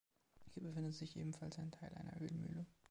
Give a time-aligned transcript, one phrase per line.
[0.55, 2.65] Hier befindet sich ebenfalls ein Teil einer Ölmühle.